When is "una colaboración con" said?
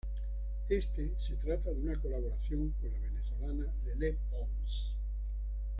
1.79-2.91